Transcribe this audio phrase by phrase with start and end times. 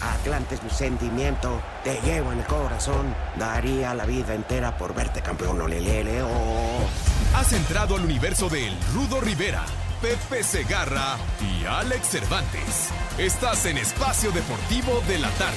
[0.00, 3.14] Atlante es mi sentimiento, te llevo en el corazón.
[3.36, 6.88] Daría la vida entera por verte campeón, olelele, oh.
[7.34, 9.64] Has entrado al universo de El Rudo Rivera,
[10.00, 12.90] Pepe Segarra y Alex Cervantes.
[13.18, 15.56] Estás en Espacio Deportivo de la Tarde.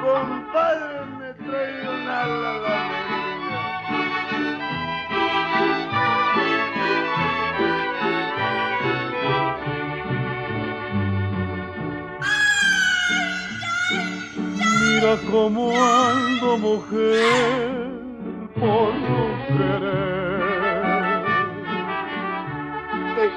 [0.00, 1.87] Compadre, me trae.
[15.00, 17.90] Mira cómo ando, mujer,
[18.54, 20.18] por no querer.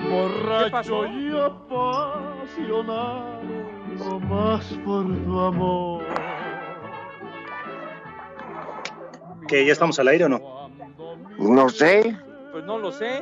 [0.09, 2.89] Borracho y apasionado,
[4.27, 6.10] más por tu amor.
[9.51, 10.69] ¿Que ya estamos al aire o no?
[11.37, 12.15] No sé.
[12.53, 13.21] Pues no lo sé.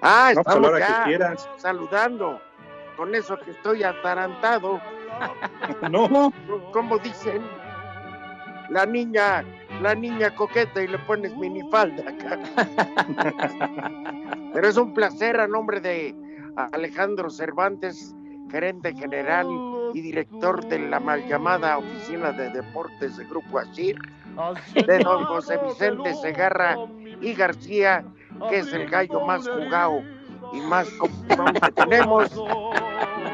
[0.00, 0.70] Ah, No, pues estamos
[1.06, 2.40] que ya saludando.
[2.96, 4.80] Con eso que estoy atarantado.
[5.90, 6.32] No.
[6.72, 7.42] ¿Cómo dicen?
[8.70, 9.44] La niña,
[9.82, 12.38] la niña coqueta y le pones minifalda acá.
[14.54, 16.14] Pero es un placer a nombre de
[16.72, 18.14] Alejandro Cervantes,
[18.50, 19.46] gerente general
[19.94, 23.98] y director de la mal llamada Oficina de Deportes de Grupo Asir,
[24.74, 26.76] de don José Vicente Segarra
[27.20, 28.04] y García,
[28.48, 30.02] que es el gallo más jugado
[30.52, 32.30] y más computón que tenemos,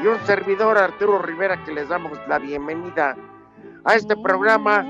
[0.03, 3.15] y un servidor Arturo Rivera que les damos la bienvenida
[3.85, 4.83] a este programa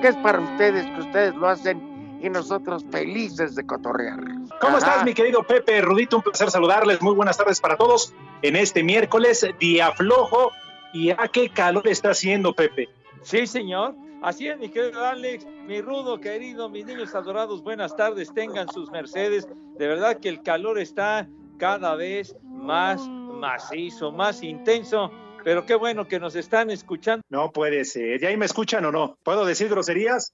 [0.00, 4.18] que es para ustedes, que ustedes lo hacen y nosotros felices de cotorrear.
[4.60, 4.78] ¿Cómo Ajá.
[4.78, 6.16] estás, mi querido Pepe Rudito?
[6.16, 7.02] Un placer saludarles.
[7.02, 10.52] Muy buenas tardes para todos en este miércoles, día flojo.
[10.94, 12.88] ¿Y a qué calor está haciendo, Pepe?
[13.22, 13.96] Sí, señor.
[14.22, 18.90] Así es, mi querido Alex, mi rudo querido, mis niños adorados, buenas tardes, tengan sus
[18.90, 19.46] mercedes.
[19.76, 21.28] De verdad que el calor está
[21.58, 25.10] cada vez más macizo, más intenso,
[25.42, 27.22] pero qué bueno que nos están escuchando.
[27.28, 28.20] No puede ser.
[28.20, 29.18] ¿Ya ahí me escuchan o no?
[29.24, 30.32] ¿Puedo decir groserías?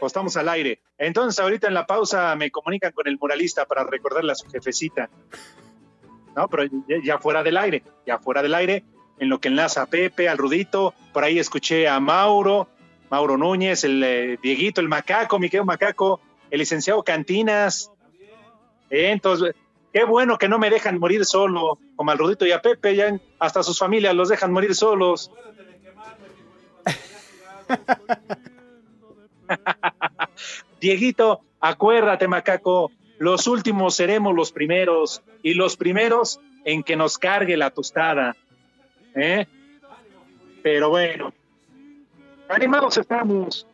[0.00, 0.80] ¿O estamos al aire?
[0.98, 5.08] Entonces, ahorita en la pausa me comunican con el muralista para recordarle a su jefecita.
[6.34, 6.64] No, pero
[7.04, 8.82] ya fuera del aire, ya fuera del aire,
[9.20, 12.68] en lo que enlaza a Pepe, al Rudito, por ahí escuché a Mauro,
[13.10, 16.20] Mauro Núñez, el eh, Dieguito, el Macaco, mi querido Macaco,
[16.50, 17.92] el licenciado Cantinas.
[18.88, 19.54] Eh, entonces,
[19.92, 23.20] qué bueno que no me dejan morir solo, como al Rudito y a Pepe, ya
[23.38, 25.30] hasta sus familias los dejan morir solos.
[30.80, 37.58] Dieguito, acuérdate, macaco, los últimos seremos los primeros y los primeros en que nos cargue
[37.58, 38.34] la tostada.
[39.14, 39.46] ¿Eh?
[40.62, 41.32] Pero bueno,
[42.48, 43.66] animados estamos.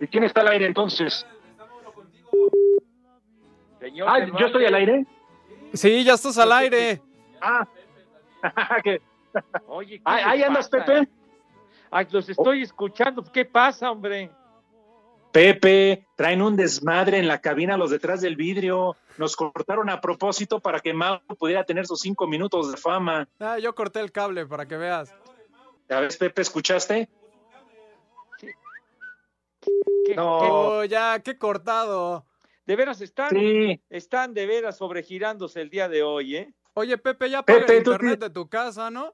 [0.00, 1.26] ¿Y quién está al aire entonces?
[3.80, 5.06] Señor Ah, Cervantes, ¿yo estoy al aire?
[5.72, 7.00] Sí, ya estás al aire.
[7.40, 7.66] Ah,
[8.84, 9.00] que-
[9.68, 10.84] Oye, ¿qué ahí, le ahí andas, pasa?
[10.84, 11.08] Pepe.
[11.90, 13.22] Ay, los estoy escuchando.
[13.22, 14.30] ¿Qué pasa, hombre?
[15.32, 18.96] Pepe, traen un desmadre en la cabina los detrás del vidrio.
[19.16, 23.28] Nos cortaron a propósito para que Mauro pudiera tener sus cinco minutos de fama.
[23.38, 25.14] Ah, yo corté el cable para que veas.
[25.88, 27.08] ¿Ya ves, Pepe, escuchaste?
[28.38, 30.38] ¿Qué- No.
[30.40, 32.26] qué- Oh, ya, qué cortado.
[32.66, 33.82] de veras están, Sí.
[33.90, 36.54] están de veras sobregirándose el día de hoy, ¿eh?
[36.74, 39.12] Oye, Pepe, ya paga Pepe, el internet de tu casa, ¿no?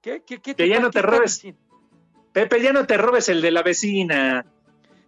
[0.00, 1.34] ¿Qué, qué, qué Que ya no te robes.
[1.36, 1.60] diciendo?
[2.32, 4.44] Pepe, ya no te robes el de la vecina.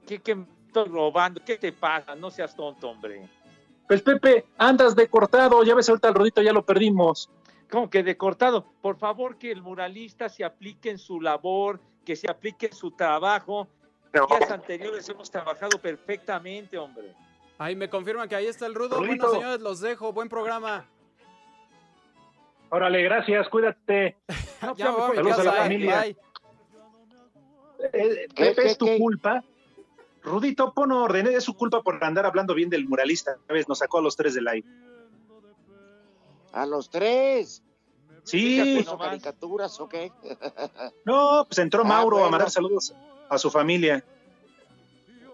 [0.06, 1.40] ¿Qué, qué me estoy robando?
[1.44, 2.14] ¿Qué te pasa?
[2.14, 3.28] No seas tonto, hombre.
[3.86, 7.30] Pues Pepe, andas de cortado, ya ves ahorita el rodito, ya lo perdimos.
[7.70, 8.66] ¿Cómo que de cortado?
[8.80, 12.90] Por favor, que el muralista se aplique en su labor, que se aplique en su
[12.90, 13.68] trabajo.
[14.12, 14.26] No.
[14.26, 17.14] Días anteriores hemos trabajado perfectamente, hombre.
[17.58, 18.98] Ahí me confirman que ahí está el rudo.
[18.98, 19.26] Rudito.
[19.26, 20.12] Bueno, señores, los dejo.
[20.12, 20.84] Buen programa.
[22.70, 24.16] Órale, gracias, cuídate.
[24.76, 25.62] ya voy a mi Saludos a la casa.
[25.62, 26.00] familia.
[26.00, 26.16] Bye.
[27.92, 28.98] Eh, ¿Qué, Pepe, es tu qué?
[28.98, 29.42] culpa.
[30.22, 33.36] Rudito, pon orden, es su culpa por andar hablando bien del muralista.
[33.48, 33.68] ¿Sabes?
[33.68, 34.66] Nos sacó a los tres del aire.
[36.52, 37.62] A los tres.
[38.24, 40.12] Sí, ¿Ya puso caricaturas o qué?
[41.04, 42.94] no, pues entró Ah, Mauro a mandar saludos
[43.28, 44.04] a su familia.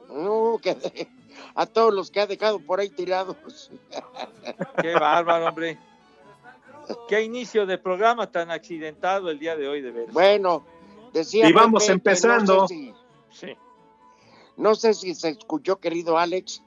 [0.09, 0.75] No, que
[1.55, 3.37] a todos los que ha dejado por ahí tirados.
[4.81, 5.79] Qué bárbaro, hombre.
[7.09, 10.15] Qué inicio de programa tan accidentado el día de hoy, de veras.
[10.15, 10.65] Bueno,
[11.13, 11.49] decía.
[11.49, 12.55] Y vamos Pepe empezando.
[12.63, 12.95] No sé, si,
[13.33, 13.57] Sí.
[14.57, 16.63] no sé si se escuchó, querido Alex,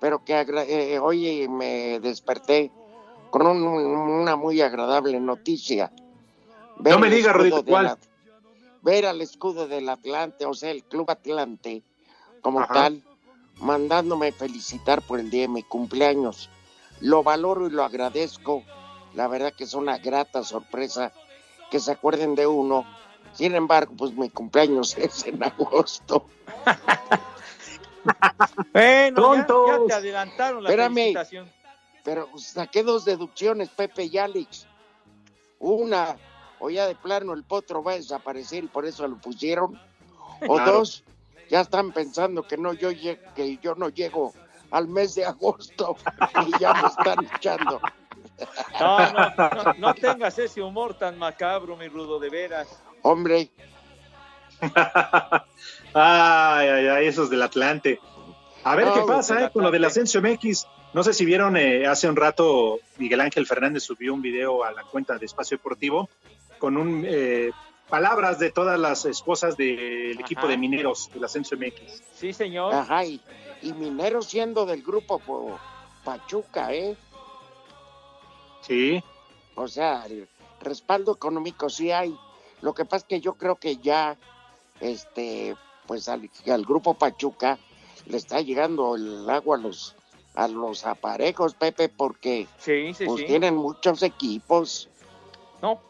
[0.00, 2.70] pero que agra- eh, hoy me desperté
[3.30, 5.92] con un- una muy agradable noticia.
[6.78, 7.98] Ver No me el diga, escudo Rodito, del ¿cuál?
[8.82, 11.82] Ver al escudo del Atlante, o sea, el Club Atlante,
[12.40, 12.72] como Ajá.
[12.72, 13.02] tal,
[13.58, 16.48] mandándome felicitar por el día de mi cumpleaños.
[17.00, 18.62] Lo valoro y lo agradezco.
[19.14, 21.12] La verdad que es una grata sorpresa
[21.70, 22.86] que se acuerden de uno.
[23.32, 26.26] Sin embargo, pues mi cumpleaños es en agosto.
[28.72, 29.68] Bueno, ya, Tontos.
[29.68, 30.94] ya te adelantaron la Espérame.
[30.94, 31.50] felicitación.
[32.02, 34.66] Pero saqué dos deducciones, Pepe y Alex.
[35.58, 36.16] Una,
[36.60, 39.78] o ya de plano el potro va a desaparecer y por eso lo pusieron.
[40.48, 40.72] O Claro.
[40.72, 41.04] dos,
[41.50, 42.88] ya están pensando que no yo
[43.34, 44.32] que yo no llego
[44.70, 45.96] al mes de agosto
[46.46, 47.80] y ya me están echando.
[48.80, 52.82] No, no, no, no tengas ese humor tan macabro, mi rudo, de veras.
[53.02, 53.50] Hombre,
[55.94, 57.98] Ay, ay, ay, esos del Atlante.
[58.64, 59.84] A ver No, qué pasa eh, con lo del.
[59.84, 60.66] Ascenso MX.
[60.92, 64.72] No sé si vieron eh, hace un rato Miguel Ángel Fernández subió un video a
[64.72, 66.08] la cuenta de Espacio Deportivo
[66.58, 67.50] con un eh,
[67.88, 70.20] palabras de todas las esposas del Ajá.
[70.20, 72.02] equipo de mineros del Ascenso MX.
[72.14, 72.74] Sí, señor.
[72.74, 73.20] ajá, y,
[73.62, 75.58] y Minero siendo del grupo po-
[76.04, 76.96] Pachuca, ¿eh?
[78.62, 79.02] Sí,
[79.54, 80.28] O sea, el
[80.60, 82.14] respaldo económico sí hay.
[82.62, 84.16] Lo que pasa es que yo creo que ya,
[84.80, 87.58] este, pues al, al grupo Pachuca
[88.06, 89.96] le está llegando el agua a los
[90.34, 93.26] a los aparejos, Pepe, porque Sí, sí, pues sí.
[93.26, 94.88] tienen muchos equipos.
[95.60, 95.80] No,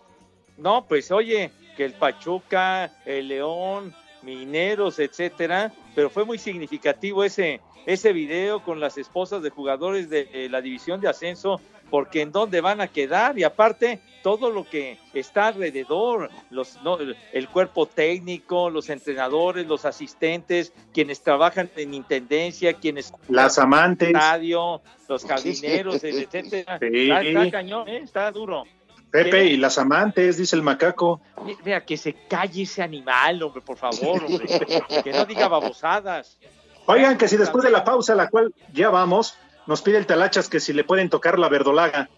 [0.57, 7.61] no, pues oye, que el Pachuca, el León, Mineros, etcétera, pero fue muy significativo ese
[7.87, 12.31] ese video con las esposas de jugadores de eh, la división de ascenso, porque en
[12.33, 17.87] dónde van a quedar y aparte todo lo que está alrededor, los no, el- cuerpo
[17.87, 24.09] técnico, los entrenadores, los asistentes, quienes trabajan en intendencia, quienes las amantes.
[24.11, 26.79] estadio, los jardineros, etcétera.
[26.79, 27.11] Sí.
[27.11, 28.01] Está, está cañón, ¿eh?
[28.05, 28.65] está duro.
[29.11, 31.21] Pepe y las amantes, dice el macaco.
[31.65, 34.47] Mira, que se calle ese animal, hombre, por favor, hombre.
[35.05, 36.39] Que no diga babosadas.
[36.87, 39.37] Oigan, que si después de la pausa, a la cual ya vamos,
[39.67, 42.09] nos pide el Talachas que si le pueden tocar la verdolaga.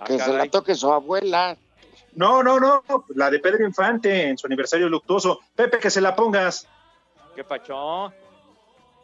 [0.00, 1.56] Ah, que se la toque su abuela.
[2.14, 2.82] No, no, no,
[3.14, 5.40] la de Pedro Infante en su aniversario luctuoso.
[5.54, 6.66] Pepe, que se la pongas.
[7.36, 8.10] ¿Qué pachó?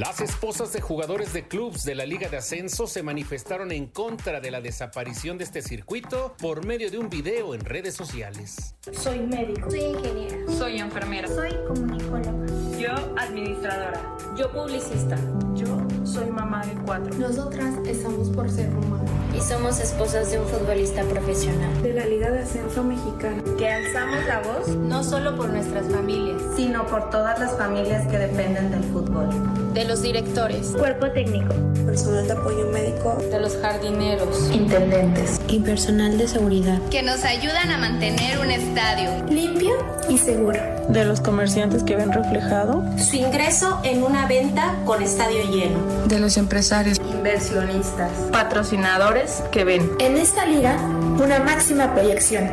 [0.00, 4.40] Las esposas de jugadores de clubes de la Liga de Ascenso se manifestaron en contra
[4.40, 8.74] de la desaparición de este circuito por medio de un video en redes sociales.
[8.92, 9.70] Soy médico.
[9.70, 10.36] Soy ingeniera.
[10.56, 11.28] Soy enfermera.
[11.28, 12.32] Soy comunicóloga.
[12.78, 14.16] Yo administradora.
[14.38, 15.18] Yo publicista.
[15.54, 15.66] Yo
[16.06, 17.14] soy mamá de cuatro.
[17.18, 19.10] Nosotras estamos por ser humanos.
[19.36, 21.82] Y somos esposas de un futbolista profesional.
[21.82, 23.42] De la Liga de Ascenso Mexicana.
[23.58, 28.16] Que alzamos la voz no solo por nuestras familias, Sino por todas las familias que
[28.16, 29.28] dependen del fútbol.
[29.72, 31.54] De los directores, Cuerpo técnico.
[31.86, 33.16] Personal de apoyo médico.
[33.30, 35.40] de los jardineros Intendentes.
[35.48, 39.72] y personal de seguridad que nos ayudan a mantener un estadio Limpio
[40.08, 40.58] y seguro.
[40.88, 42.82] De los comerciantes que ven reflejado.
[42.98, 45.78] su ingreso en una venta con estadio lleno.
[46.06, 46.98] De los empresarios.
[47.12, 48.10] Inversionistas.
[48.32, 49.90] Patrocinadores que ven.
[50.00, 50.76] En esta liga,
[51.22, 52.48] una máxima proyección.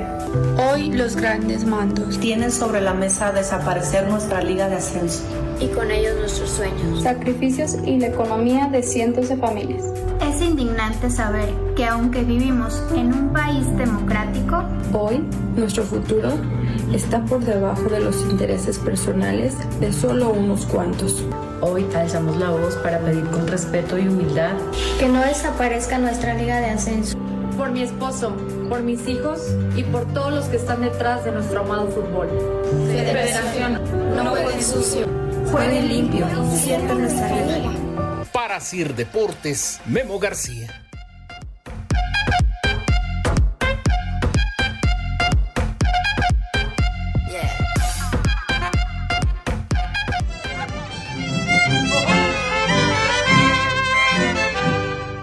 [0.72, 5.24] Hoy los grandes mandos tienen sobre la mesa desaparecer nuestra Liga de Ascenso.
[5.60, 7.04] Y con ellos nuestros sueños.
[7.04, 9.84] Sacrificios y la economía de cientos de familias.
[10.22, 15.22] Es indignante saber que aunque vivimos en un país democrático, Hoy,
[15.58, 16.30] nuestro futuro
[16.94, 21.26] está por debajo de los intereses personales de solo unos cuantos.
[21.60, 24.54] Hoy alzamos la voz para pedir con respeto y humildad
[24.98, 27.18] que no desaparezca nuestra liga de ascenso.
[27.58, 28.34] Por mi esposo,
[28.70, 29.42] por mis hijos
[29.76, 32.30] y por todos los que están detrás de nuestro amado fútbol.
[32.88, 33.82] Federación,
[34.16, 35.06] no jueguen sucio,
[35.51, 38.25] jueguen limpio, siempre nuestra regla.
[38.32, 40.84] Para Sir Deportes, Memo García.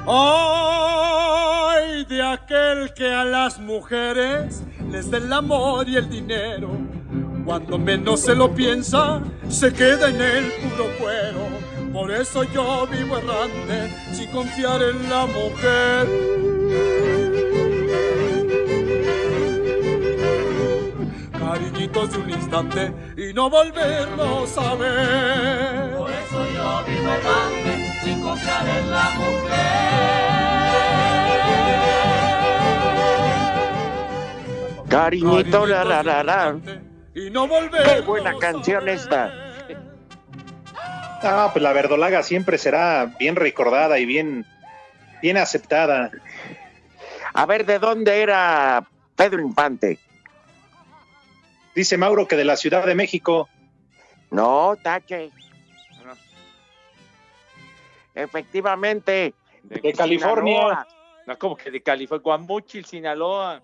[0.06, 6.93] Ay, de aquel que a las mujeres les da el amor y el dinero.
[7.44, 11.48] Cuando menos se lo piensa, se queda en el puro cuero.
[11.92, 16.08] Por eso yo vivo errante, sin confiar en la mujer.
[21.38, 25.96] Cariñitos de un instante y no volverlos a ver.
[25.96, 29.74] Por eso yo vivo errante, sin confiar en la mujer.
[34.88, 36.56] Cariñito, la, la, la, la.
[37.14, 37.82] Y no volver.
[37.82, 39.32] Qué buena canción esta.
[41.22, 44.44] Ah, pues la verdolaga siempre será bien recordada y bien,
[45.22, 46.10] bien aceptada.
[47.32, 49.98] A ver, ¿de dónde era Pedro Infante?
[51.74, 53.48] Dice Mauro que de la Ciudad de México.
[54.30, 55.30] No, tache.
[58.14, 59.34] Efectivamente.
[59.62, 60.86] De California.
[61.26, 63.62] No, como que de California, Guamuchil, Sinaloa.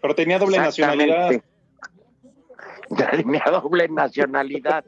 [0.00, 1.42] Pero tenía doble nacionalidad.
[2.96, 4.84] Tenía doble nacionalidad.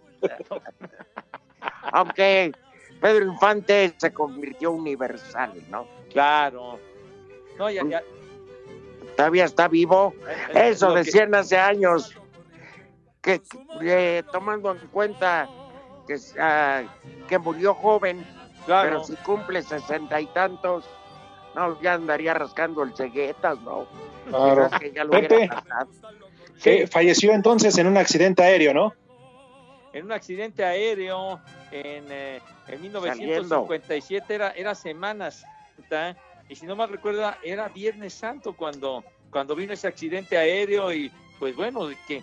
[1.93, 2.53] Aunque
[3.01, 5.87] Pedro Infante se convirtió universal, ¿no?
[6.13, 6.79] Claro.
[7.59, 8.03] No, ya, ya.
[9.17, 10.15] Todavía está vivo.
[10.55, 12.15] Eso Lo que- decían hace años.
[13.23, 13.41] Que,
[13.83, 15.49] eh, tomando en cuenta
[16.07, 16.83] que, ah,
[17.29, 18.27] que murió joven,
[18.67, 18.89] Claro.
[18.89, 20.85] pero si cumple sesenta y tantos,
[21.55, 23.87] no, ya andaría rascando el ceguetas, ¿no?
[24.29, 24.69] Claro.
[24.79, 25.49] Que ya lo Pepe.
[26.63, 28.95] Que falleció entonces en un accidente aéreo, ¿no?
[29.93, 35.45] en un accidente aéreo en, eh, en 1957 era, era Semanas
[35.77, 36.17] Santa,
[36.49, 41.13] y si no mal recuerda era Viernes Santo cuando, cuando vino ese accidente aéreo y
[41.39, 42.23] pues bueno, que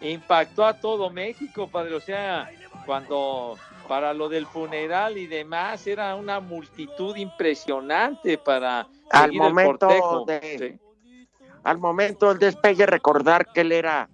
[0.00, 2.50] impactó a todo México, padre, o sea,
[2.84, 3.56] cuando
[3.86, 9.86] para lo del funeral y demás era una multitud impresionante para Al seguir el momento
[9.86, 10.24] cortejo.
[10.24, 10.78] de-
[11.66, 14.08] Al momento del despegue, recordar que él era,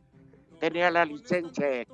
[0.58, 1.84] tenía la licencia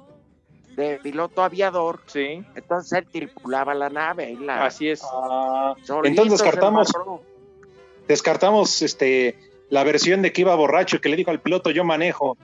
[0.76, 4.30] de piloto aviador, Sí, entonces él tripulaba la nave.
[4.30, 5.02] y la- así es.
[5.02, 5.74] Ah,
[6.04, 6.92] entonces descartamos,
[8.06, 9.36] descartamos este
[9.70, 12.38] la versión de que iba borracho y que le dijo al piloto yo manejo.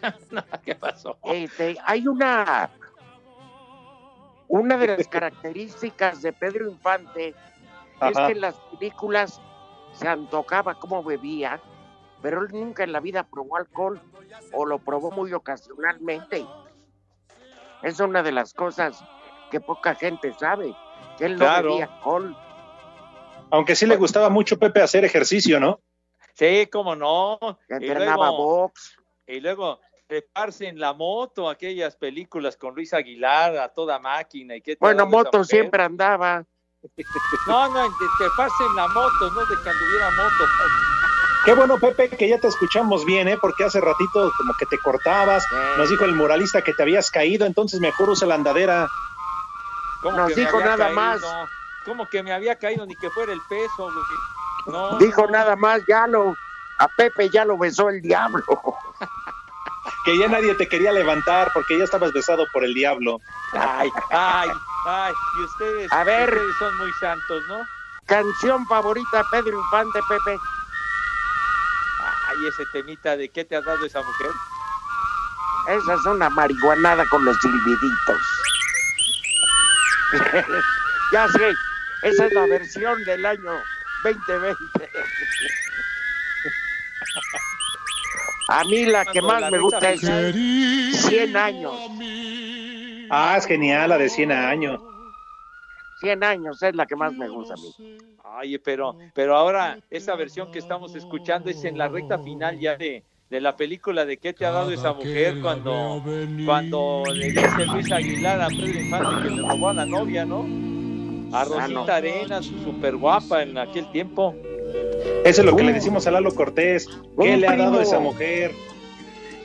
[0.64, 1.18] ¿Qué pasó?
[1.24, 2.70] Este, hay una
[4.46, 7.34] una de las características de Pedro Infante
[8.00, 9.40] es que en las películas
[9.92, 11.60] se antojaba como bebía,
[12.22, 14.00] pero él nunca en la vida probó alcohol
[14.52, 16.46] o lo probó muy ocasionalmente.
[17.82, 19.02] Es una de las cosas
[19.50, 20.74] que poca gente sabe,
[21.18, 21.70] que él no Claro.
[21.70, 22.36] bebía alcohol.
[23.50, 25.80] Aunque sí le gustaba mucho Pepe hacer ejercicio, ¿no?
[26.34, 27.38] Sí, cómo no.
[27.68, 28.96] que Y entrenaba luego- box.
[29.26, 34.56] Y luego treparse en la moto, aquellas películas con Luis Aguilar a toda máquina.
[34.56, 36.44] Y qué Bueno, moto siempre andaba.
[37.46, 40.44] No, no, treparse en la moto, no de que anduviera moto.
[41.44, 43.38] Qué bueno, Pepe, que ya te escuchamos bien, ¿eh?
[43.40, 45.44] Porque hace ratito como que te cortabas.
[45.78, 48.88] Nos dijo el muralista que te habías caído, entonces mejor usa la andadera.
[50.02, 51.00] ¿Cómo Nos que me dijo había nada caído?
[51.00, 51.20] más.
[51.86, 53.84] ¿Cómo que me había caído ni que fuera el peso?
[53.84, 53.94] güey?
[54.66, 55.30] No, Dijo no.
[55.32, 56.34] nada más, ya lo,
[56.78, 58.44] a Pepe ya lo besó el diablo.
[60.04, 63.18] Que ya nadie te quería levantar porque ya estabas besado por el diablo.
[63.52, 64.48] Ay, ay,
[64.86, 65.12] ay.
[65.38, 66.28] Y ustedes, A ver.
[66.30, 67.58] ustedes son muy santos, ¿no?
[68.06, 70.38] Canción favorita Pedro Infante, Pepe.
[72.48, 74.30] Ese temita de qué te ha dado esa mujer.
[75.68, 78.22] Esa es una marihuanada con los silbiditos.
[81.12, 81.52] ya sé,
[82.02, 83.52] esa es la versión del año
[84.02, 84.90] 2020.
[88.48, 91.74] A mí la que más me gusta es 100 años.
[93.10, 94.80] Ah, es genial la de 100 años.
[96.00, 97.98] 100 años es la que más me gusta a mí.
[98.24, 102.76] Ay, pero, pero ahora esa versión que estamos escuchando es en la recta final ya
[102.76, 106.02] de, de la película de qué te ha dado esa mujer cuando,
[106.44, 110.46] cuando le dice Luis Aguilar a Pedro Infante que le robó a la novia, ¿no?
[111.36, 114.34] A Rosita Arenas, súper guapa en aquel tiempo.
[115.24, 116.88] Eso es lo que le decimos a Lalo Cortés.
[117.20, 117.82] ¿Qué le ha dado primo.
[117.82, 118.52] esa mujer?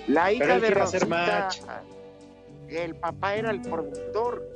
[0.07, 1.59] La Pero hija él de hacer Rosita, match.
[2.69, 4.47] el papá era el productor,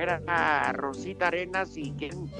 [0.00, 2.30] era Rosita Arenas y quien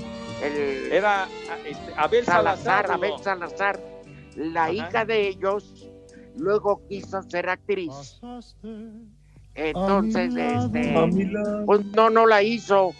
[0.43, 1.29] el Era
[1.67, 2.91] este, Abel Salazar, Salazar.
[2.93, 3.13] Abel.
[3.23, 3.81] Salazar,
[4.37, 4.73] la Ajá.
[4.73, 5.89] hija de ellos
[6.37, 8.21] luego quiso ser actriz.
[9.55, 10.95] Entonces, este,
[11.67, 12.93] pues no, no la hizo.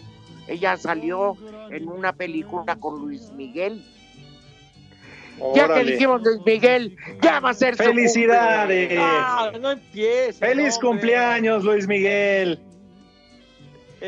[0.49, 1.37] Ella salió
[1.71, 3.85] en una película con Luis Miguel.
[5.55, 8.89] Ya que dijimos Luis Miguel, ya va a ser su ¡Felicidades!
[8.89, 8.99] cumple.
[9.01, 10.39] Ah, no empieces.
[10.39, 10.89] ¡Feliz hombre.
[10.89, 12.59] cumpleaños, Luis Miguel!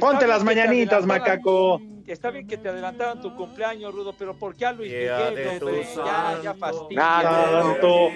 [0.01, 1.81] Ponte las mañanitas, macaco.
[2.07, 5.35] Está bien que te adelantaran tu cumpleaños, Rudo, pero ¿por qué a Luis Día Miguel,
[5.35, 5.61] de hombre?
[5.61, 6.59] tu Ya, ya santo.
[6.59, 7.23] fastidia.
[7.23, 8.11] Santo,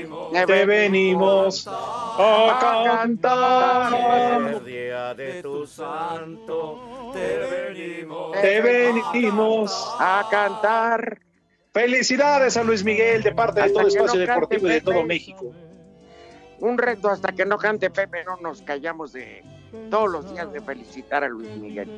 [0.47, 4.54] te venimos a cantar.
[4.54, 8.33] El día de tu santo, te venimos.
[8.40, 11.21] Te venimos a cantar.
[11.73, 15.02] Felicidades a Luis Miguel de parte de Hasta todo Espacio no Deportivo y de todo
[15.04, 15.52] México.
[16.59, 19.42] Un reto hasta que no cante Pepe, no nos callamos de
[19.90, 21.88] todos los días de felicitar a Luis Miguel.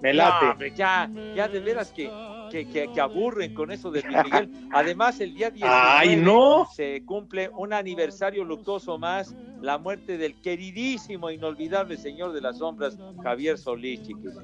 [0.00, 0.46] Me No, late.
[0.46, 2.10] hombre, ya, ya de veras que,
[2.50, 4.50] que, que- que aburren con eso de Luis Miguel.
[4.72, 6.66] Además, el día 19 ¡Ay, no!
[6.74, 12.98] se cumple un aniversario luctuoso más, la muerte del queridísimo, inolvidable señor de las sombras,
[13.22, 14.42] Javier Solís, chiquito.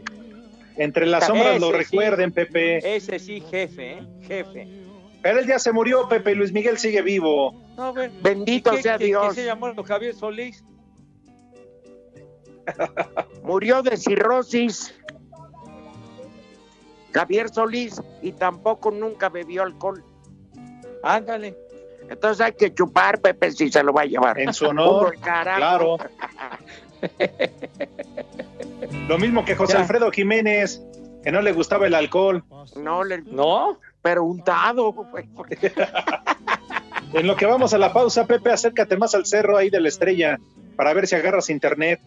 [0.76, 1.72] Entre las sombras lo sí.
[1.76, 2.96] recuerden, Pepe.
[2.96, 4.06] Ese sí, jefe, ¿eh?
[4.22, 4.66] Jefe.
[5.20, 6.34] Pero él ya se murió, Pepe.
[6.34, 7.62] Luis Miguel sigue vivo.
[7.76, 9.28] No, bueno, Bendito ¿y qué- sea qué- Dios.
[9.34, 10.64] qué se llamó Javier Solís?
[13.42, 14.94] Murió de cirrosis.
[17.12, 20.04] Javier Solís y tampoco nunca bebió alcohol.
[21.02, 21.56] Ándale.
[22.08, 24.38] Entonces hay que chupar, Pepe, si se lo va a llevar.
[24.38, 25.96] En su honor, claro.
[29.08, 29.80] Lo mismo que José Ya.
[29.80, 30.82] Alfredo Jiménez,
[31.22, 32.44] que no le gustaba el alcohol.
[32.76, 33.78] No, le, ¿No?
[34.02, 34.94] pero untado.
[37.12, 39.88] En lo que vamos a la pausa, Pepe, acércate más al cerro ahí de la
[39.88, 40.38] estrella
[40.76, 42.00] para ver si agarras internet.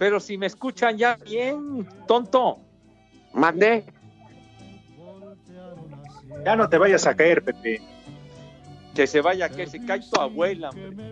[0.00, 2.56] Pero si me escuchan ya bien, tonto.
[3.34, 3.84] Mandé.
[6.42, 7.82] Ya no te vayas a caer, Pepe.
[8.94, 10.70] Que se vaya, que se cae tu abuela.
[10.70, 11.10] hombre.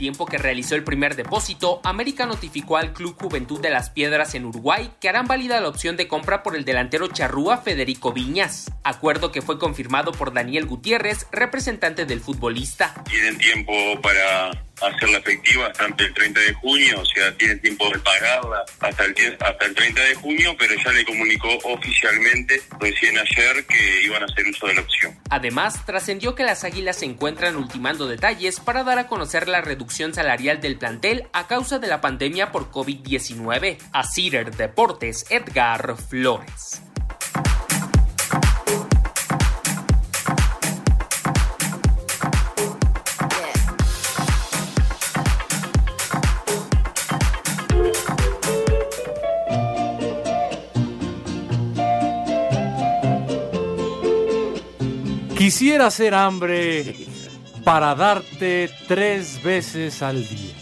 [0.01, 4.45] Tiempo que realizó el primer depósito, América notificó al Club Juventud de las Piedras en
[4.45, 9.31] Uruguay que harán válida la opción de compra por el delantero charrúa Federico Viñas, acuerdo
[9.31, 12.95] que fue confirmado por Daniel Gutiérrez, representante del futbolista.
[13.07, 14.49] tienen tiempo para
[14.81, 19.37] hacerla efectiva hasta el 30 de junio, o sea, tienen tiempo de pagarla hasta el,
[19.39, 24.25] hasta el 30 de junio, pero ya le comunicó oficialmente recién ayer que iban a
[24.25, 25.19] hacer uso de la opción.
[25.29, 30.13] Además, trascendió que las Águilas se encuentran ultimando detalles para dar a conocer la reducción
[30.13, 33.77] salarial del plantel a causa de la pandemia por COVID-19.
[33.93, 36.81] A Cider Deportes, Edgar Flores.
[55.51, 56.95] Quisiera hacer hambre
[57.65, 60.55] para darte tres veces al día.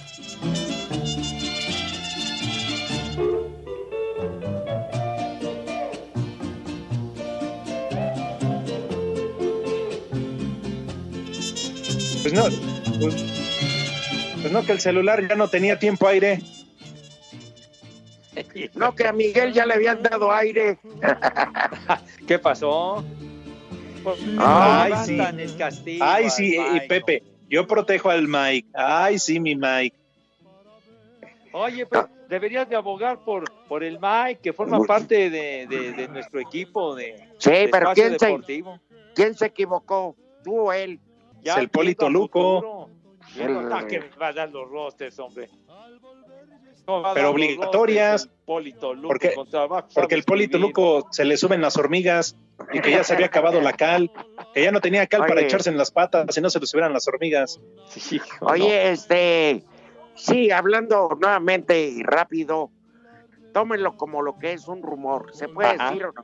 [12.24, 12.46] Pues no,
[13.00, 13.16] pues,
[14.42, 16.42] pues no, que el celular ya no tenía tiempo aire.
[18.74, 20.80] No, que a Miguel ya le habían dado aire.
[22.28, 23.06] ¿Qué pasó?
[24.16, 25.18] Pues, Ay, sí.
[25.20, 28.68] el castigo Ay, sí, y Mike, Pepe, yo protejo al Mike.
[28.74, 29.96] Ay, sí, mi Mike.
[31.52, 36.08] Oye, pero deberías de abogar por, por el Mike, que forma parte de, de- de
[36.10, 38.80] nuestro equipo de, Sí, de pero ¿quién se, deportivo.
[39.16, 40.16] ¿quién se equivocó?
[40.44, 41.00] ¿Tú o él?
[41.42, 42.90] Ya Es el Polito Luco.
[43.36, 45.50] Viendo- ah, que me va a dar los rosters, hombre.
[46.90, 49.36] No, Pero obligatorias, Polito Luco, porque-
[49.94, 50.58] Porque el Polito.
[50.58, 52.36] Luco se le suben las hormigas
[52.74, 54.12] y que ya se había acabado la cal,
[54.56, 56.92] que ya no tenía cal para echarse en las patas si no se le subieran
[56.92, 57.60] las hormigas.
[58.42, 59.64] Oye, este,
[60.16, 62.72] sí, hablando nuevamente y rápido,
[63.54, 65.30] tómenlo como lo que es un rumor.
[65.36, 65.92] ¿Se puede Ajá.
[65.92, 66.24] decir o no?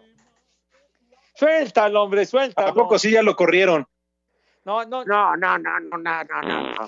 [1.36, 2.70] Suéltalo, hombre, suéltalo.
[2.70, 3.86] ¿A poco sí ya lo corrieron?
[4.64, 6.88] No, no, No, no, no, no, no, no, no.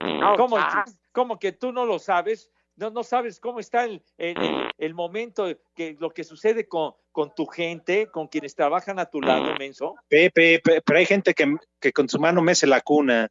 [0.00, 0.84] No, ¿Cómo, ah.
[1.12, 2.50] cómo que tú no lo sabes?
[2.78, 6.94] No, no sabes cómo está el, el- el- el momento, que lo que sucede con,
[7.12, 9.96] con tu gente, con quienes trabajan a tu lado, menso.
[10.08, 13.28] Pepe, pe- pero hay gente que, que con su mano mece la cuna.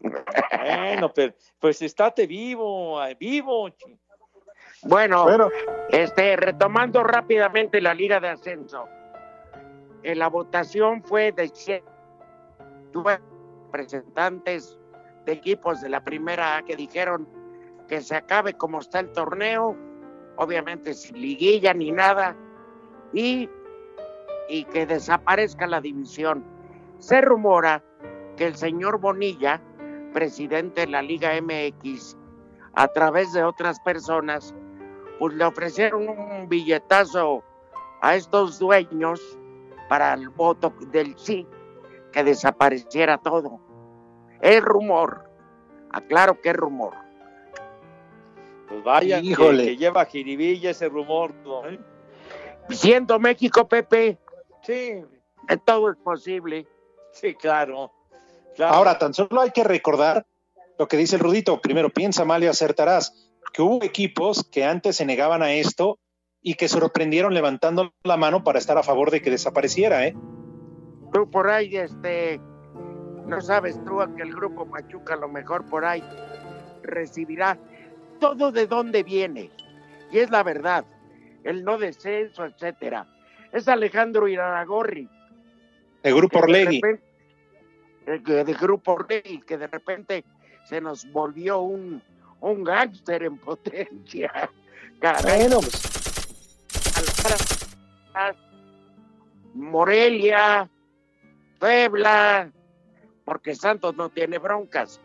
[0.00, 3.68] Bueno, pero pues estate vivo, eh, vivo.
[4.82, 5.26] Bueno,
[5.90, 8.88] este, retomando rápidamente la Liga de Ascenso.
[10.02, 11.82] En la votación fue de 100
[13.66, 14.78] representantes
[15.26, 17.28] de equipos de la primera A que dijeron
[17.90, 19.76] que se acabe como está el torneo,
[20.36, 22.36] obviamente sin liguilla ni nada,
[23.12, 23.50] y,
[24.48, 26.44] y que desaparezca la división.
[27.00, 27.82] Se rumora
[28.36, 29.60] que el señor Bonilla,
[30.12, 32.16] presidente de la Liga MX,
[32.74, 34.54] a través de otras personas,
[35.18, 37.42] pues le ofrecieron un billetazo
[38.02, 39.20] a estos dueños
[39.88, 41.44] para el voto del sí,
[42.12, 43.58] que desapareciera todo.
[44.40, 45.28] Es rumor,
[45.90, 47.09] aclaro que es rumor.
[48.70, 49.64] Pues vaya, que, Híjole.
[49.66, 51.34] que lleva jiribilla ese rumor.
[51.44, 51.68] ¿no?
[51.68, 51.78] ¿Eh?
[52.70, 54.16] Siendo México, Pepe,
[54.62, 55.02] Sí,
[55.64, 56.66] todo es posible.
[57.12, 57.92] sí, claro.
[58.54, 58.74] claro.
[58.74, 60.24] Ahora, tan solo hay que recordar
[60.78, 61.60] lo que dice el Rudito.
[61.60, 63.28] Primero, piensa mal y acertarás.
[63.52, 65.98] Que hubo equipos que antes se negaban a esto
[66.40, 70.14] y que sorprendieron levantando la mano para estar a favor de que desapareciera, ¿eh?
[71.12, 72.40] Tú por ahí, este,
[73.26, 76.04] no sabes tú que el grupo Machuca a lo mejor por ahí
[76.82, 77.58] recibirá
[78.20, 79.50] todo de dónde viene.
[80.12, 80.84] Y es la verdad,
[81.44, 83.06] el no descenso, etcétera.
[83.52, 85.08] Es Alejandro Iraragorri.
[86.02, 86.80] El grupo de Orlegui.
[86.80, 87.04] repente-
[88.06, 90.24] eh, de grupo Orlegui, que de repente
[90.64, 92.02] se nos volvió un,
[92.40, 94.30] un gángster en potencia.
[95.00, 95.40] Caray.
[95.40, 95.82] Bueno, pues,
[99.54, 100.68] Morelia,
[101.58, 102.50] Puebla,
[103.24, 105.00] porque Santos no tiene broncas.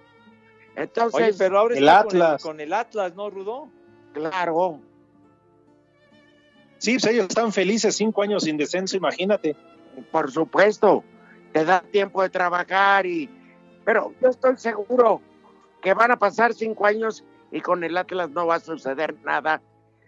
[0.75, 2.43] Entonces, Oye, pero ahora el está con Atlas.
[2.43, 3.69] con el Atlas, ¿no, Rudo?
[4.13, 4.79] claro,
[6.77, 9.55] sí, pues ellos están felices cinco años sin descenso, imagínate.
[10.11, 11.03] por supuesto,
[11.53, 13.29] te da tiempo de trabajar y,
[13.83, 15.21] pero yo estoy seguro
[15.81, 19.61] que van a pasar cinco años y con el Atlas no va a suceder nada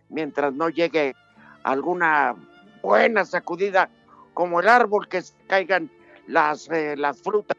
[0.09, 1.15] mientras no llegue
[1.63, 2.35] alguna
[2.81, 3.89] buena sacudida
[4.33, 5.89] como el árbol que caigan
[6.27, 7.57] las, eh, las frutas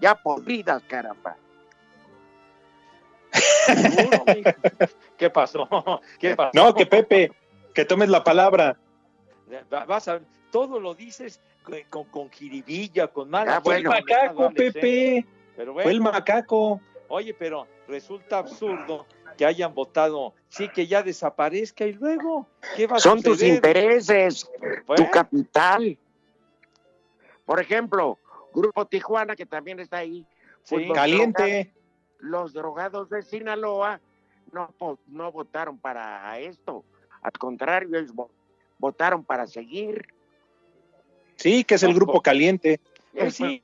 [0.00, 1.36] ya podridas, caramba.
[5.16, 5.68] ¿Qué pasó?
[6.18, 6.50] ¿Qué pasó?
[6.54, 7.32] No, que Pepe,
[7.74, 8.76] que tomes la palabra.
[9.72, 10.20] Va- Vas a
[10.50, 14.52] todo lo dices con, con, con jiribilla, con mala Ah, Fue el macaco, ¿eh?
[14.54, 15.26] Pepe.
[15.56, 16.80] Pero Fue el macaco.
[17.08, 22.46] oye, pero resulta absurdo que hayan votado, sí, que ya desaparezca y luego,
[22.76, 24.50] ¿qué va a Son tus intereses,
[24.86, 25.04] Bueno.
[25.04, 25.96] tu capital.
[27.44, 28.18] Por ejemplo,
[28.54, 30.26] Grupo Tijuana, que también está ahí.
[30.68, 30.88] pues Sí.
[30.88, 31.72] los Caliente.
[32.22, 34.00] Los drogados de Sinaloa
[34.52, 34.72] no,
[35.08, 36.84] no votaron para esto.
[37.20, 38.30] Al contrario, ellos vo-
[38.78, 40.06] votaron para seguir.
[41.36, 42.80] Sí, que es el grupo caliente.
[43.12, 43.62] Pues sí,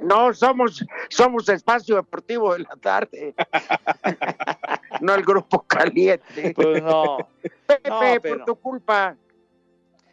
[0.00, 3.34] No, somos, somos espacio deportivo de la tarde.
[5.00, 6.52] no el grupo caliente.
[6.54, 7.18] pues no.
[7.66, 9.16] Pepe, no, por pero- tu culpa.